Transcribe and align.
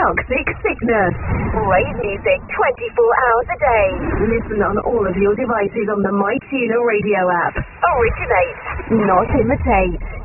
Toxic 0.00 0.48
Sickness. 0.64 1.12
Rave 1.60 1.96
music 2.00 2.40
24 2.56 3.20
hours 3.20 3.48
a 3.52 3.58
day. 3.60 3.88
Listen 4.32 4.64
on 4.64 4.80
all 4.88 5.04
of 5.04 5.12
your 5.20 5.36
devices 5.36 5.92
on 5.92 6.00
the 6.00 6.08
MyTuner 6.08 6.80
radio 6.88 7.28
app. 7.28 7.60
Originate, 7.60 8.56
not 9.04 9.28
imitate. 9.36 10.19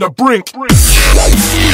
The 0.00 0.08
brink. 0.08 0.50
Yeah. 0.54 1.69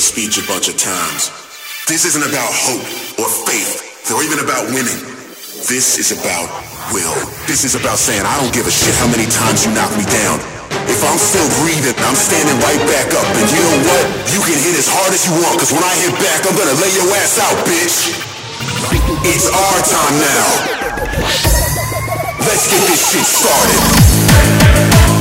This 0.00 0.16
speech 0.16 0.40
a 0.40 0.46
bunch 0.48 0.64
of 0.72 0.80
times. 0.80 1.28
This 1.84 2.08
isn't 2.08 2.24
about 2.24 2.48
hope 2.48 2.88
or 3.20 3.28
faith 3.44 3.84
or 4.08 4.24
even 4.24 4.40
about 4.40 4.64
winning. 4.72 4.96
This 5.68 6.00
is 6.00 6.08
about 6.16 6.48
will. 6.88 7.12
This 7.44 7.68
is 7.68 7.76
about 7.76 8.00
saying, 8.00 8.24
I 8.24 8.32
don't 8.40 8.48
give 8.48 8.64
a 8.64 8.72
shit 8.72 8.96
how 8.96 9.12
many 9.12 9.28
times 9.28 9.68
you 9.68 9.76
knock 9.76 9.92
me 10.00 10.08
down. 10.08 10.40
If 10.88 11.04
I'm 11.04 11.20
still 11.20 11.44
breathing, 11.60 11.92
I'm 12.00 12.16
standing 12.16 12.56
right 12.64 12.80
back 12.88 13.12
up. 13.12 13.28
And 13.28 13.44
you 13.44 13.60
know 13.60 13.76
what? 13.92 14.04
You 14.32 14.40
can 14.40 14.56
hit 14.56 14.72
as 14.80 14.88
hard 14.88 15.12
as 15.12 15.20
you 15.28 15.36
want, 15.36 15.60
cause 15.60 15.68
when 15.68 15.84
I 15.84 15.92
hit 16.00 16.16
back, 16.16 16.48
I'm 16.48 16.56
gonna 16.56 16.80
lay 16.80 16.92
your 16.96 17.04
ass 17.20 17.36
out, 17.36 17.60
bitch. 17.68 18.16
It's 19.28 19.52
our 19.52 19.78
time 19.84 20.16
now. 20.16 20.48
Let's 22.40 22.64
get 22.72 22.80
this 22.88 23.04
shit 23.04 23.26
started. 23.28 25.19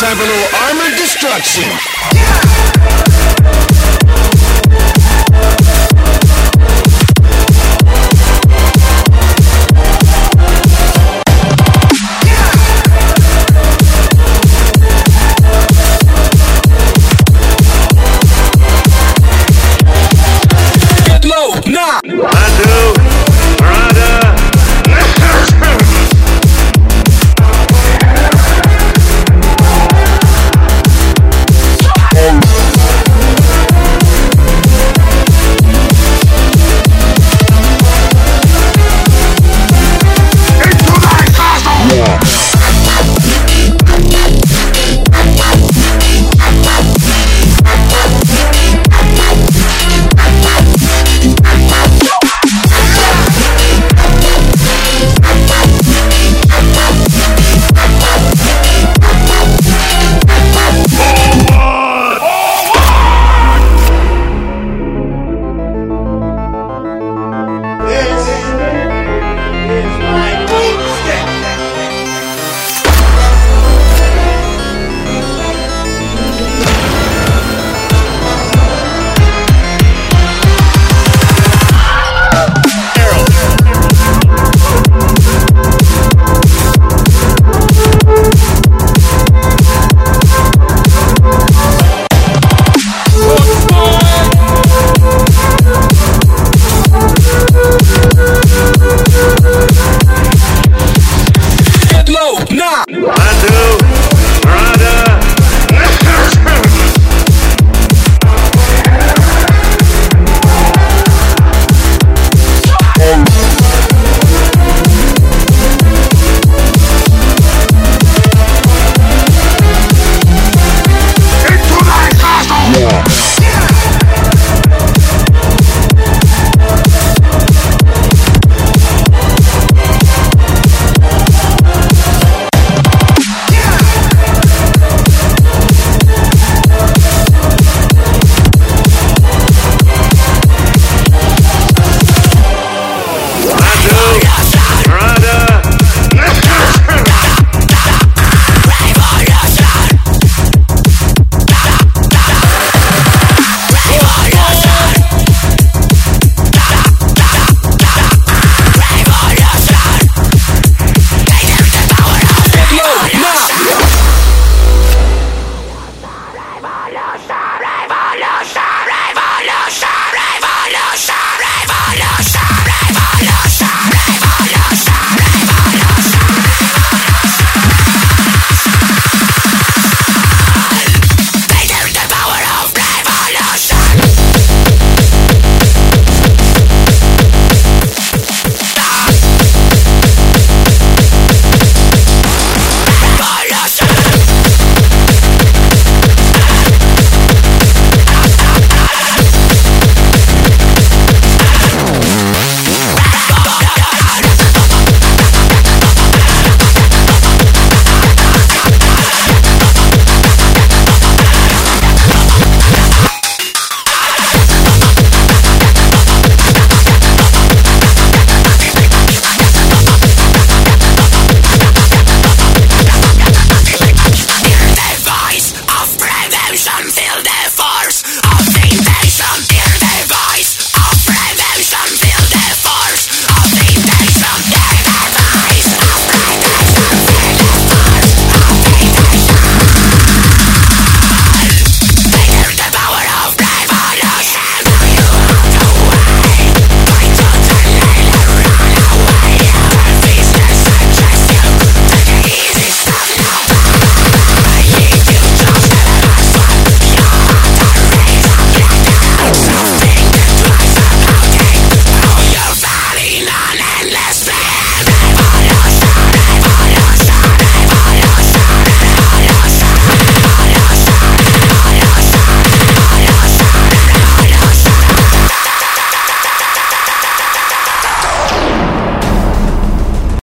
Time 0.00 0.16
for 0.16 0.22
a 0.22 0.26
little 0.26 0.58
armored 0.64 0.96
destruction. 0.96 1.89